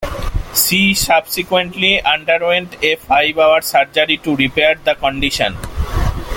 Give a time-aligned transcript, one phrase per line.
[0.55, 5.55] She subsequently underwent a five-hour surgery to repair the condition.